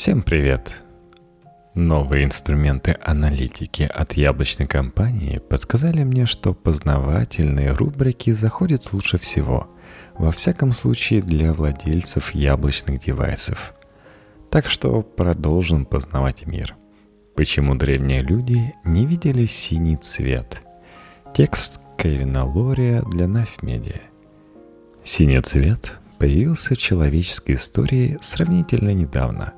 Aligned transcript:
Всем 0.00 0.22
привет! 0.22 0.84
Новые 1.74 2.24
инструменты 2.24 2.96
аналитики 3.02 3.82
от 3.82 4.12
яблочной 4.12 4.68
компании 4.68 5.38
подсказали 5.38 6.04
мне, 6.04 6.24
что 6.24 6.54
познавательные 6.54 7.72
рубрики 7.72 8.30
заходят 8.30 8.92
лучше 8.92 9.18
всего, 9.18 9.68
во 10.14 10.30
всяком 10.30 10.70
случае 10.70 11.20
для 11.20 11.52
владельцев 11.52 12.32
яблочных 12.32 13.00
девайсов. 13.00 13.74
Так 14.50 14.68
что 14.68 15.02
продолжим 15.02 15.84
познавать 15.84 16.46
мир. 16.46 16.76
Почему 17.34 17.74
древние 17.74 18.22
люди 18.22 18.72
не 18.84 19.04
видели 19.04 19.46
синий 19.46 19.96
цвет? 19.96 20.60
Текст 21.34 21.80
Кевина 21.96 22.46
Лория 22.46 23.02
для 23.02 23.26
Нафмедиа. 23.26 24.00
Синий 25.02 25.40
цвет 25.40 25.98
появился 26.20 26.76
в 26.76 26.78
человеческой 26.78 27.56
истории 27.56 28.16
сравнительно 28.20 28.94
недавно, 28.94 29.54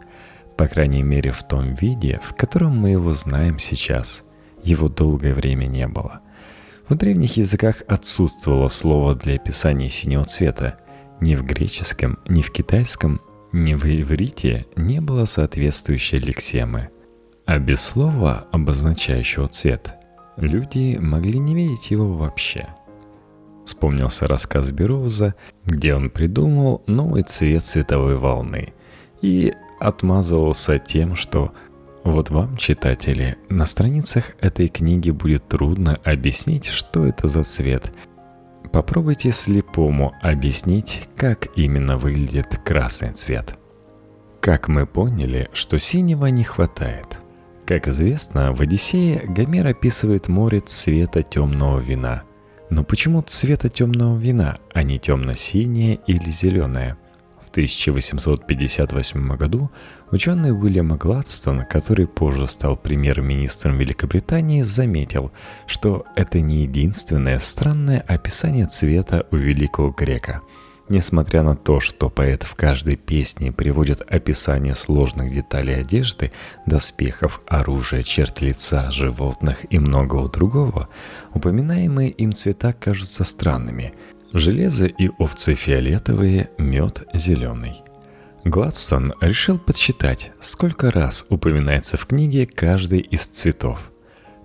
по 0.61 0.69
крайней 0.69 1.03
мере 1.03 1.31
в 1.31 1.43
том 1.43 1.73
виде, 1.73 2.21
в 2.23 2.35
котором 2.35 2.77
мы 2.77 2.91
его 2.91 3.15
знаем 3.15 3.59
сейчас. 3.59 4.25
Его 4.63 4.89
долгое 4.91 5.33
время 5.33 5.65
не 5.65 5.89
было. 5.89 6.21
В 6.87 6.95
древних 6.97 7.39
языках 7.39 7.83
отсутствовало 7.89 8.69
слово 8.69 9.15
для 9.15 9.37
описания 9.37 9.89
синего 9.89 10.27
цвета. 10.27 10.79
Ни 11.19 11.35
в 11.35 11.45
греческом, 11.45 12.19
ни 12.29 12.43
в 12.43 12.51
китайском, 12.53 13.23
ни 13.53 13.73
в 13.73 13.87
иврите 13.87 14.67
не 14.77 15.01
было 15.01 15.25
соответствующей 15.25 16.19
лексемы. 16.19 16.91
А 17.47 17.59
без 17.59 17.81
слова, 17.81 18.47
обозначающего 18.53 19.49
цвет, 19.49 19.95
люди 20.37 20.99
могли 21.01 21.39
не 21.39 21.55
видеть 21.55 21.91
его 21.91 22.13
вообще– 22.13 22.69
Вспомнился 23.65 24.27
рассказ 24.27 24.73
Бероуза, 24.73 25.37
где 25.65 25.95
он 25.95 26.11
придумал 26.11 26.83
новый 26.87 27.23
цвет 27.23 27.63
световой 27.63 28.17
волны 28.17 28.73
и 29.23 29.55
отмазывался 29.81 30.79
тем, 30.79 31.17
что 31.17 31.53
вот 32.05 32.31
вам, 32.31 32.57
читатели, 32.57 33.37
на 33.49 33.67
страницах 33.67 34.33
этой 34.41 34.69
книги 34.69 35.11
будет 35.11 35.49
трудно 35.49 35.99
объяснить, 36.05 36.67
что 36.67 37.05
это 37.05 37.29
за 37.29 37.43
цвет. 37.43 37.93
Попробуйте 38.73 39.33
слепому 39.33 40.13
объяснить, 40.23 41.09
как 41.17 41.49
именно 41.57 41.97
выглядит 41.97 42.61
красный 42.65 43.13
цвет. 43.13 43.59
Как 44.41 44.69
мы 44.69 44.87
поняли, 44.87 45.51
что 45.53 45.79
синего 45.79 46.27
не 46.27 46.45
хватает. 46.45 47.19
Как 47.67 47.89
известно, 47.89 48.53
в 48.53 48.61
«Одиссее» 48.61 49.23
Гомер 49.27 49.67
описывает 49.67 50.29
море 50.29 50.61
цвета 50.61 51.23
темного 51.23 51.79
вина– 51.79 52.23
но 52.71 52.85
почему 52.85 53.21
цвета 53.23 53.69
темного 53.69 54.17
вина, 54.17 54.59
а 54.73 54.85
не 54.85 54.99
темно-синее 54.99 55.99
или 56.07 56.31
зеленое? 56.31 56.97
В 57.51 57.53
1858 57.53 59.37
году 59.37 59.73
ученый 60.13 60.53
Уильям 60.53 60.97
Гладстон, 60.97 61.65
который 61.65 62.07
позже 62.07 62.47
стал 62.47 62.77
премьер-министром 62.77 63.77
Великобритании, 63.77 64.63
заметил, 64.63 65.33
что 65.67 66.07
это 66.15 66.39
не 66.39 66.63
единственное 66.63 67.41
странное 67.41 68.05
описание 68.07 68.67
цвета 68.67 69.27
у 69.33 69.37
великого 69.37 69.91
грека– 69.91 70.43
Несмотря 70.91 71.45
на 71.45 71.55
то, 71.55 71.79
что 71.79 72.11
поэт 72.11 72.43
в 72.43 72.57
каждой 72.57 72.97
песне 72.97 73.53
приводит 73.53 74.01
описание 74.01 74.75
сложных 74.75 75.33
деталей 75.33 75.81
одежды, 75.81 76.33
доспехов, 76.67 77.43
оружия, 77.47 78.03
черт 78.03 78.41
лица, 78.41 78.91
животных 78.91 79.59
и 79.71 79.79
многого 79.79 80.29
другого, 80.29 80.89
упоминаемые 81.33 82.11
им 82.11 82.33
цвета 82.33 82.73
кажутся 82.73 83.23
странными. 83.23 83.95
Железо 84.33 84.87
и 84.87 85.11
овцы 85.19 85.55
фиолетовые, 85.55 86.51
мед 86.57 87.03
зеленый. 87.13 87.83
Гладстон 88.45 89.13
решил 89.21 89.59
подсчитать, 89.59 90.31
сколько 90.39 90.93
раз 90.93 91.25
упоминается 91.31 91.97
в 91.97 92.07
книге 92.07 92.47
каждый 92.47 93.01
из 93.01 93.27
цветов. 93.27 93.91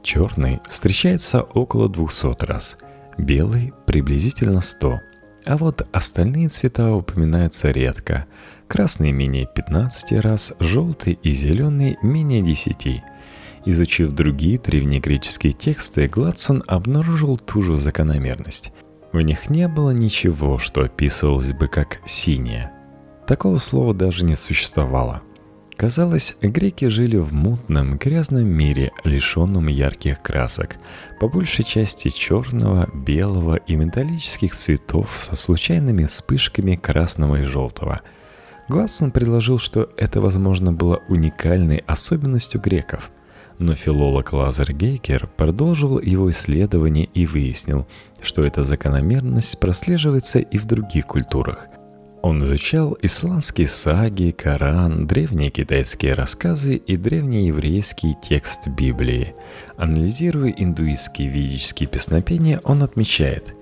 Черный 0.02 0.60
встречается 0.68 1.42
около 1.42 1.88
200 1.88 2.46
раз, 2.46 2.78
белый 3.20 3.74
приблизительно 3.86 4.62
100, 4.62 5.00
а 5.46 5.58
вот 5.58 5.88
остальные 5.92 6.50
цвета 6.50 6.92
упоминаются 6.92 7.70
редко. 7.70 8.26
Красный 8.68 9.12
менее 9.12 9.48
15 9.54 10.20
раз, 10.20 10.54
желтый 10.60 11.20
и 11.22 11.30
зеленый 11.30 11.98
менее 12.02 12.42
10. 12.42 13.04
Изучив 13.66 14.12
другие 14.14 14.58
древнегреческие 14.58 15.54
тексты, 15.54 16.08
Гладсон 16.08 16.64
обнаружил 16.66 17.38
ту 17.38 17.62
же 17.62 17.78
закономерность. 17.78 18.74
В 19.16 19.22
них 19.22 19.50
не 19.50 19.70
было 19.70 19.92
ничего, 19.92 20.60
что 20.60 20.82
описывалось 20.82 21.54
бы 21.54 21.70
как 21.70 22.02
«синее». 22.06 22.74
Такого 23.26 23.60
слова 23.60 23.94
даже 23.94 24.26
не 24.26 24.36
существовало– 24.36 25.22
Казалось, 25.78 26.36
греки 26.42 26.88
жили 26.88 27.18
в 27.18 27.34
мутном, 27.34 27.98
грязном 27.98 28.48
мире, 28.48 28.94
лишенном 29.04 29.68
ярких 29.68 30.22
красок, 30.22 30.78
по 31.20 31.28
большей 31.28 31.66
части 31.66 32.10
черного, 32.10 32.90
белого 32.94 33.58
и 33.58 33.76
металлических 33.76 34.56
цветов 34.56 35.10
со 35.18 35.36
случайными 35.36 36.06
вспышками 36.06 36.78
красного 36.78 37.42
и 37.42 37.44
желтого. 37.44 38.02
Гласон 38.70 39.12
предложил, 39.12 39.60
что 39.60 39.90
это, 39.98 40.22
возможно, 40.22 40.72
было 40.72 41.04
уникальной 41.10 41.84
особенностью 41.88 42.62
греков. 42.62 43.12
Но 43.58 43.74
филолог 43.76 44.34
Лазар 44.34 44.74
Гейкер 44.74 45.30
продолжил 45.38 46.00
его 46.00 46.30
исследование 46.30 47.06
и 47.14 47.26
выяснил, 47.26 47.88
что 48.22 48.44
эта 48.44 48.64
закономерность 48.64 49.60
прослеживается 49.60 50.40
и 50.40 50.58
в 50.58 50.66
других 50.66 51.08
культурах– 51.08 51.68
он 52.26 52.44
изучал 52.44 52.98
исландские 53.04 53.68
саги, 53.68 54.32
Коран, 54.36 55.06
древние 55.06 55.52
китайские 55.52 56.16
рассказы 56.16 56.76
и 56.76 56.98
древнееврейский 56.98 58.16
текст 58.20 58.68
Библии. 58.68 59.36
Анализируя 59.78 60.50
индуистские 60.50 61.28
ведические 61.30 61.88
песнопения, 61.88 62.62
он 62.64 62.82
отмечает, 62.82 63.54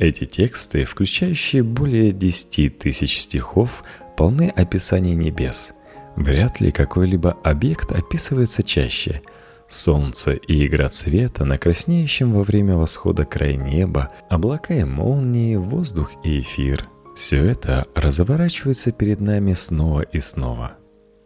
эти 0.00 0.24
тексты, 0.24 0.82
включающие 0.82 1.62
более 1.62 2.10
10 2.10 2.76
тысяч 2.80 3.20
стихов, 3.20 3.84
полны 4.16 4.48
описаний 4.48 5.14
небес. 5.14 5.72
Вряд 6.16 6.60
ли 6.60 6.72
какой-либо 6.72 7.36
объект 7.44 7.92
описывается 7.92 8.64
чаще– 8.64 9.22
Солнце 9.68 10.32
и 10.32 10.66
игра 10.66 10.88
цвета 10.88 11.44
на 11.44 11.58
краснеющем 11.58 12.32
во 12.32 12.42
время 12.42 12.76
восхода 12.76 13.26
край 13.26 13.56
неба, 13.56 14.08
облака 14.30 14.72
и 14.72 14.84
молнии, 14.84 15.56
воздух 15.56 16.12
и 16.24 16.40
эфир, 16.40 16.88
все 17.14 17.44
это 17.44 17.86
разворачивается 17.94 18.92
перед 18.92 19.20
нами 19.20 19.52
снова 19.52 20.00
и 20.00 20.20
снова. 20.20 20.72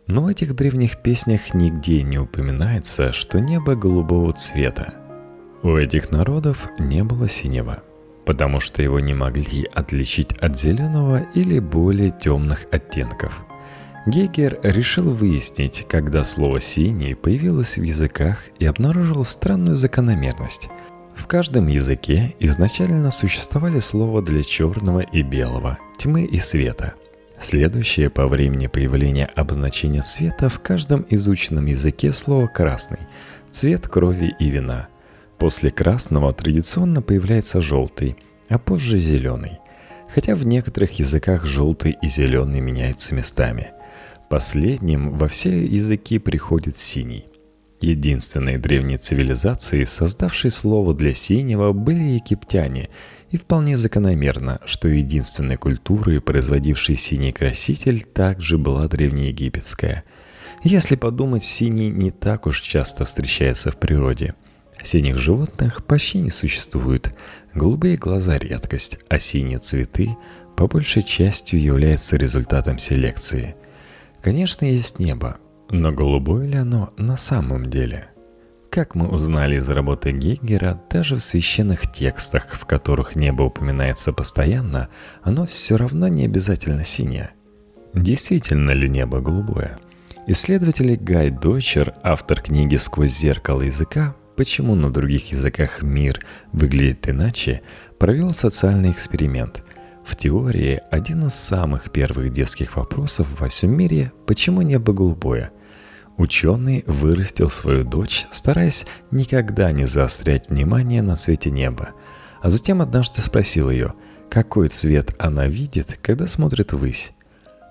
Но 0.09 0.23
в 0.23 0.27
этих 0.27 0.57
древних 0.57 1.03
песнях 1.03 1.55
нигде 1.55 2.03
не 2.03 2.19
упоминается, 2.19 3.13
что 3.13 3.39
небо 3.39 3.77
голубого 3.77 4.33
цвета. 4.33 4.95
У 5.63 5.77
этих 5.77 6.11
народов 6.11 6.69
не 6.81 7.05
было 7.05 7.29
синего, 7.29 7.85
потому 8.27 8.59
что 8.59 8.83
его 8.83 8.99
не 8.99 9.15
могли 9.15 9.69
отличить 9.73 10.33
от 10.39 10.59
зеленого 10.59 11.21
или 11.35 11.61
более 11.61 12.11
темных 12.11 12.67
оттенков. 12.73 13.45
Гегер 14.07 14.59
решил 14.63 15.13
выяснить, 15.13 15.87
когда 15.89 16.25
слово 16.25 16.61
«синий» 16.61 17.15
появилось 17.15 17.77
в 17.77 17.83
языках 17.83 18.45
и 18.59 18.67
обнаружил 18.67 19.25
странную 19.25 19.77
закономерность– 19.77 20.69
в 21.15 21.27
каждом 21.27 21.67
языке 21.69 22.35
изначально 22.41 23.11
существовали 23.11 23.79
слова 23.79 24.23
для 24.23 24.43
черного 24.43 25.01
и 25.01 25.23
белого, 25.23 25.79
тьмы 25.99 26.25
и 26.25 26.39
света. 26.39 26.95
Следующее 27.41 28.09
по 28.09 28.29
времени 28.29 28.67
появления 28.67 29.27
обозначения 29.27 30.03
света 30.03 30.49
в 30.49 30.61
каждом 30.61 31.05
изученном 31.11 31.67
языке 31.67 32.13
слово 32.13 32.47
«красный»– 32.47 33.01
цвет 33.51 33.89
крови 33.89 34.35
и 34.39 34.49
вина. 34.49 34.89
После 35.39 35.71
красного 35.71 36.33
традиционно 36.33 37.03
появляется 37.03 37.61
желтый, 37.61 38.17
а 38.49 38.59
позже 38.59 38.99
зеленый. 38.99 39.59
Хотя 40.09 40.37
в 40.37 40.47
некоторых 40.47 40.99
языках 40.99 41.45
желтый 41.45 41.97
и 42.01 42.07
зеленый 42.07 42.61
меняются 42.61 43.15
местами. 43.15 43.73
Последним 44.33 45.19
во 45.19 45.29
все 45.29 45.63
языки 45.63 46.19
приходит 46.19 46.79
синий. 46.79 47.27
Единственной 47.83 48.57
древней 48.57 48.97
цивилизацией, 48.97 49.85
создавшей 49.85 50.51
слово 50.51 50.95
для 50.95 51.13
синего, 51.13 51.75
были 51.75 52.15
египтяне, 52.15 52.89
и 53.31 53.37
вполне 53.37 53.77
закономерно, 53.77 54.59
что 54.65 54.89
единственной 54.89 55.59
культурой, 55.59 56.23
производившей 56.23 56.97
синий 56.97 57.31
краситель, 57.31 58.05
также 58.05 58.57
была 58.57 58.89
древнеегипетская. 58.89 60.03
Если 60.63 60.97
подумать, 60.97 61.45
синий 61.45 61.91
не 61.91 62.11
так 62.11 62.47
уж 62.47 62.63
часто 62.63 63.05
встречается 63.05 63.71
в 63.71 63.77
природе. 63.77 64.35
Синих 64.83 65.19
животных 65.19 65.85
почти 65.85 66.21
не 66.21 66.31
существует, 66.31 67.15
голубые 67.53 67.99
глаза– 67.99 68.39
редкость, 68.39 68.99
а 69.11 69.19
синие 69.19 69.59
цветы 69.59 70.17
по 70.57 70.69
большей 70.69 71.03
частью 71.03 71.61
являются 71.61 72.17
результатом 72.17 72.79
селекции. 72.79 73.57
Конечно, 74.23 74.65
есть 74.65 75.01
небо, 75.01 75.39
но 75.71 75.91
голубое 75.91 76.47
ли 76.47 76.57
оно 76.57 76.93
на 76.97 77.17
самом 77.17 77.67
деле? 77.67 78.09
Как 78.71 78.95
мы 78.95 79.09
узнали 79.09 79.57
из 79.57 79.69
работы 79.69 80.13
Гейгера, 80.13 80.81
даже 80.89 81.17
в 81.17 81.23
священных 81.23 81.93
текстах, 81.93 82.49
в 82.53 82.65
которых 82.65 83.17
небо 83.17 83.43
упоминается 83.43 84.13
постоянно, 84.13 84.89
оно 85.23 85.45
все 85.45 85.77
равно 85.77 86.09
не 86.09 86.25
обязательно 86.25 86.85
синее. 86.85 87.31
Действительно 87.95 88.71
ли 88.71 88.89
небо 88.89 89.21
голубое? 89.21 89.79
Исследователь 90.27 90.97
Гай 90.97 91.31
Дойчер, 91.31 91.93
автор 92.03 92.41
книги 92.41 92.77
«Сквозь 92.77 93.11
зеркало 93.11 93.63
языка. 93.63 94.15
Почему 94.37 94.75
на 94.77 94.91
других 94.91 95.33
языках 95.33 95.83
мир 95.83 96.25
выглядит 96.53 97.09
иначе», 97.09 97.63
провел 97.99 98.31
социальный 98.31 98.93
эксперимент. 98.93 99.65
В 100.05 100.17
теории 100.17 100.81
один 100.91 101.27
из 101.27 101.35
самых 101.35 101.91
первых 101.91 102.31
детских 102.31 102.77
вопросов 102.77 103.41
во 103.41 103.49
всем 103.49 103.77
мире– 103.77 104.13
почему 104.27 104.63
небо 104.63 104.93
голубое– 104.93 105.51
Ученый 106.17 106.85
вырастил 106.87 107.49
свою 107.49 107.85
дочь, 107.85 108.27
стараясь 108.31 108.87
никогда 109.11 109.73
не 109.73 109.87
заострять 109.87 110.51
внимание 110.51 111.03
на 111.03 111.17
цвете 111.17 111.51
неба, 111.51 111.91
а 112.43 112.51
затем 112.51 112.83
однажды 112.83 113.23
спросил 113.23 113.71
ее, 113.71 113.95
какой 114.31 114.69
цвет 114.69 115.15
она 115.19 115.47
видит, 115.47 115.99
когда 116.03 116.27
смотрит 116.27 116.73
ввысь. 116.73 117.13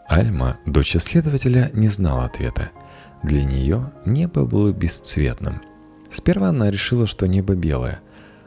Альма, 0.08 0.58
дочь 0.66 0.96
исследователя, 0.96 1.70
не 1.74 1.88
знала 1.88 2.26
ответа. 2.26 2.72
Для 3.24 3.44
нее 3.44 3.92
небо 4.06 4.46
было 4.46 4.72
бесцветным. 4.72 5.62
Сперва 6.10 6.50
она 6.50 6.70
решила, 6.72 7.06
что 7.06 7.28
небо 7.28 7.56
белое, 7.56 8.02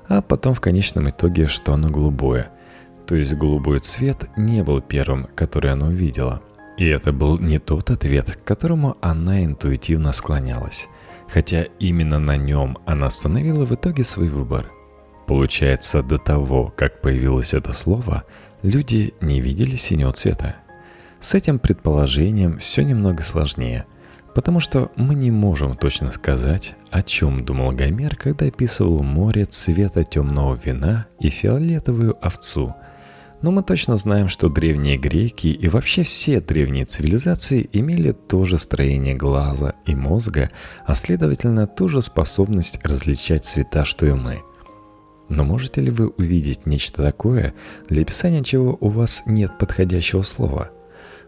а 0.09 0.21
потом 0.21 0.55
в 0.55 0.61
конечном 0.61 1.09
итоге, 1.09 1.47
что 1.47 1.73
оно 1.73 1.89
голубое. 1.89 2.51
То 3.07 3.17
есть 3.17 3.35
голубой 3.35 3.81
цвет 3.81 4.31
не 4.37 4.63
был 4.63 4.81
первым, 4.81 5.29
который 5.35 5.73
она 5.73 5.87
увидела– 5.87 6.43
и 6.77 6.87
это 6.87 7.13
был 7.13 7.39
не 7.39 7.59
тот 7.59 7.91
ответ, 7.91 8.37
к 8.37 8.45
которому 8.45 8.97
она 9.01 9.45
интуитивно 9.45 10.13
склонялась, 10.13 10.89
хотя 11.29 11.65
именно 11.79 12.19
на 12.19 12.37
нем 12.37 12.79
она 12.85 13.07
остановила 13.07 13.65
в 13.65 13.73
итоге 13.73 14.03
свой 14.03 14.29
выбор. 14.29 14.71
Получается, 15.27 16.03
до 16.03 16.19
того, 16.19 16.73
как 16.77 17.01
появилось 17.01 17.55
это 17.55 17.73
слово, 17.73 18.25
люди 18.63 19.15
не 19.21 19.41
видели 19.41 19.77
синего 19.77 20.13
цвета. 20.13 20.57
С 21.21 21.35
этим 21.35 21.59
предположением 21.59 22.59
все 22.59 22.83
немного 22.83 23.23
сложнее, 23.23 23.87
потому 24.35 24.61
что 24.61 24.91
мы 24.97 25.15
не 25.15 25.31
можем 25.31 25.77
точно 25.77 26.11
сказать, 26.11 26.75
о 26.91 27.03
чем 27.03 27.45
думал 27.45 27.71
Гомер, 27.71 28.17
когда 28.17 28.47
описывал 28.47 29.03
море 29.03 29.47
цвета 29.47 30.03
темного 30.03 30.59
вина 30.63 31.07
и 31.21 31.29
фиолетовую 31.29 32.17
овцу– 32.21 32.75
но 33.45 33.51
мы 33.51 33.63
точно 33.63 33.99
знаем, 33.99 34.31
что 34.31 34.49
древние 34.49 34.97
греки 34.97 35.49
и 35.49 35.69
вообще 35.69 36.03
все 36.03 36.41
древние 36.41 36.87
цивилизации 36.87 37.69
имели 37.75 38.13
то 38.13 38.47
же 38.47 38.57
строение 38.57 39.15
глаза 39.15 39.75
и 39.85 39.95
мозга, 39.95 40.51
а 40.87 40.95
следовательно 40.95 41.67
ту 41.67 41.89
же 41.89 42.01
способность 42.01 42.83
различать 42.83 43.45
цвета, 43.45 43.85
что 43.85 44.07
и 44.07 44.15
мы. 44.15 44.39
Но 45.29 45.45
можете 45.45 45.83
ли 45.83 45.91
вы 45.91 46.09
увидеть 46.09 46.65
нечто 46.65 47.03
такое, 47.03 47.53
для 47.87 48.01
описания 48.01 48.43
чего 48.43 48.79
у 48.81 48.89
вас 48.89 49.23
нет 49.27 49.59
подходящего 49.59 50.23
слова? 50.23 50.71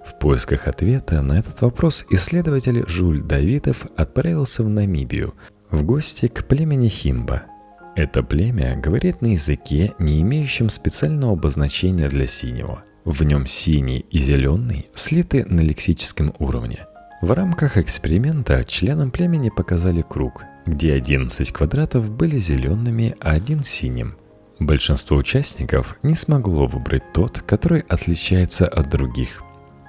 В 0.02 0.18
поисках 0.18 0.68
ответа 0.68 1.20
на 1.20 1.38
этот 1.38 1.60
вопрос 1.60 2.06
исследователь 2.08 2.88
Жуль 2.88 3.20
Давидов 3.20 3.88
отправился 3.94 4.62
в 4.62 4.70
Намибию, 4.70 5.34
в 5.70 5.82
гости 5.82 6.28
к 6.28 6.46
племени 6.46 6.88
Химба– 6.88 7.42
это 7.96 8.22
племя 8.22 8.76
говорит 8.76 9.22
на 9.22 9.28
языке, 9.28 9.94
не 9.98 10.20
имеющем 10.20 10.68
специального 10.68 11.32
обозначения 11.32 12.08
для 12.08 12.26
синего. 12.26 12.84
В 13.06 13.22
нем 13.22 13.46
синий 13.46 14.04
и 14.10 14.18
зеленый 14.18 14.86
слиты 14.92 15.46
на 15.46 15.60
лексическом 15.60 16.34
уровне. 16.38 16.86
В 17.22 17.32
рамках 17.32 17.78
эксперимента 17.78 18.62
членам 18.64 19.10
племени 19.10 19.48
показали 19.48 20.02
круг, 20.02 20.44
где 20.66 20.92
11 20.92 21.50
квадратов 21.52 22.10
были 22.10 22.36
зелеными, 22.36 23.16
а 23.20 23.30
один 23.30 23.64
синим. 23.64 24.16
Большинство 24.58 25.16
участников 25.16 25.96
не 26.02 26.14
смогло 26.14 26.66
выбрать 26.66 27.12
тот, 27.14 27.40
который 27.40 27.80
отличается 27.80 28.68
от 28.68 28.90
других. 28.90 29.42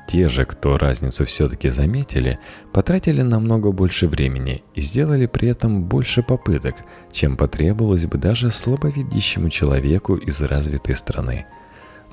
Те 0.08 0.30
же, 0.30 0.46
кто 0.46 0.78
разницу 0.78 1.26
все-таки 1.26 1.68
заметили, 1.68 2.40
потратили 2.72 3.22
намного 3.24 3.74
больше 3.74 4.08
времени 4.08 4.64
и 4.74 4.80
сделали 4.80 5.26
при 5.26 5.50
этом 5.50 5.84
больше 5.84 6.24
попыток, 6.24 6.76
чем 7.12 7.36
потребовалось 7.36 8.06
бы 8.06 8.18
даже 8.18 8.50
слабовидящему 8.50 9.50
человеку 9.50 10.16
из 10.16 10.42
развитой 10.42 10.96
страны. 10.96 11.46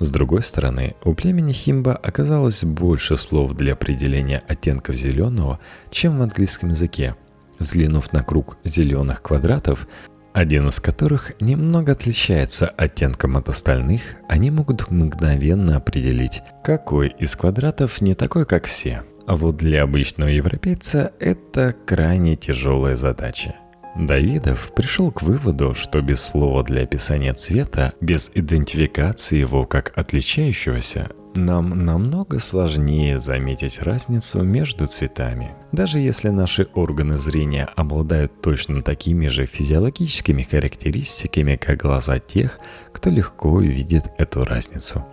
С 0.00 0.10
другой 0.10 0.42
стороны, 0.42 0.96
у 1.04 1.14
племени 1.14 1.52
Химба 1.52 1.94
оказалось 1.94 2.64
больше 2.64 3.16
слов 3.16 3.54
для 3.54 3.74
определения 3.74 4.42
оттенков 4.48 4.96
зеленого, 4.96 5.60
чем 5.92 6.18
в 6.18 6.22
английском 6.22 6.70
языке. 6.70 7.14
Взглянув 7.60 8.12
на 8.12 8.24
круг 8.24 8.58
зеленых 8.64 9.22
квадратов, 9.22 9.86
один 10.34 10.66
из 10.66 10.80
которых 10.80 11.40
немного 11.40 11.92
отличается 11.92 12.66
оттенком 12.66 13.36
от 13.36 13.48
остальных, 13.48 14.16
они 14.28 14.50
могут 14.50 14.90
мгновенно 14.90 15.76
определить, 15.76 16.42
какой 16.64 17.14
из 17.18 17.36
квадратов 17.36 18.00
не 18.00 18.16
такой, 18.16 18.44
как 18.44 18.66
все. 18.66 19.04
А 19.26 19.36
вот 19.36 19.56
для 19.56 19.84
обычного 19.84 20.28
европейца 20.28 21.12
это 21.20 21.74
крайне 21.86 22.34
тяжелая 22.34 22.96
задача. 22.96 23.54
Давидов 23.96 24.74
пришел 24.74 25.12
к 25.12 25.22
выводу, 25.22 25.76
что 25.76 26.02
без 26.02 26.20
слова 26.20 26.64
для 26.64 26.82
описания 26.82 27.32
цвета, 27.32 27.92
без 28.00 28.30
идентификации 28.34 29.38
его 29.38 29.64
как 29.66 29.92
отличающегося, 29.96 31.10
нам 31.36 31.84
намного 31.84 32.38
сложнее 32.38 33.18
заметить 33.18 33.80
разницу 33.80 34.42
между 34.42 34.86
цветами. 34.86 35.52
Даже 35.72 35.98
если 35.98 36.28
наши 36.28 36.68
органы 36.74 37.18
зрения 37.18 37.68
обладают 37.76 38.40
точно 38.40 38.82
такими 38.82 39.28
же 39.28 39.46
физиологическими 39.46 40.42
характеристиками, 40.42 41.56
как 41.56 41.78
глаза 41.78 42.18
тех, 42.18 42.58
кто 42.92 43.10
легко 43.10 43.60
видит 43.60 44.04
эту 44.18 44.44
разницу. 44.44 45.04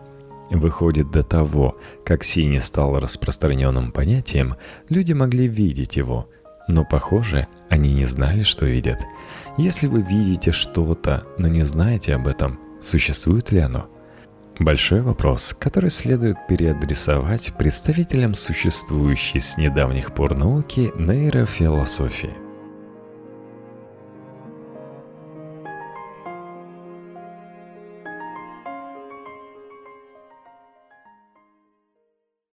Выходит, 0.50 1.12
до 1.12 1.24
того, 1.24 1.78
как 2.06 2.24
синий 2.24 2.60
стал 2.60 3.00
распространенным 3.00 3.92
понятием, 3.92 4.56
люди 4.90 5.14
могли 5.14 5.48
видеть 5.48 5.96
его, 5.96 6.28
но, 6.68 6.84
похоже, 6.84 7.48
они 7.70 7.94
не 7.94 8.06
знали, 8.06 8.44
что 8.44 8.66
видят. 8.66 9.02
Если 9.58 9.88
вы 9.88 10.02
видите 10.02 10.52
что-то, 10.52 11.24
но 11.38 11.48
не 11.48 11.64
знаете 11.64 12.16
об 12.16 12.28
этом, 12.28 12.60
существует 12.82 13.52
ли 13.52 13.60
оно– 13.60 13.90
Большой 14.62 15.02
вопрос, 15.02 15.56
который 15.58 15.90
следует 15.90 16.38
переадресовать 16.48 17.52
представителям 17.58 18.36
существующей 18.36 19.40
с 19.40 19.58
недавних 19.58 20.13
пор 20.13 20.38
науки 20.38 20.92
нейрофилософии– 20.96 22.36